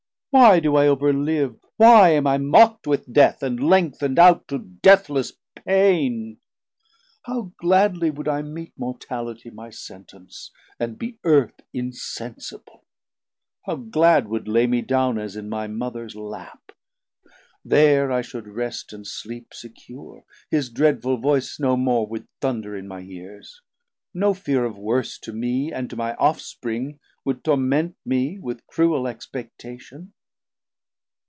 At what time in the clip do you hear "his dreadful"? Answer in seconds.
20.49-21.17